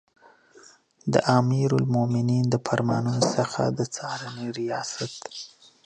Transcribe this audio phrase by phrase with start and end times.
[1.13, 5.19] د امیرالمؤمنین د فرمانونو څخه د څارنې ریاست